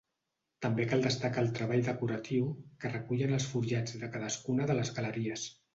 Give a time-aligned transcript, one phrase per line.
[0.65, 2.49] També cal destacar el treball decoratiu
[2.85, 5.51] que recullen els forjats de cadascuna de les galeries.